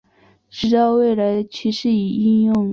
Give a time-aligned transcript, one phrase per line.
[0.49, 2.69] 知道未来的趋势与应用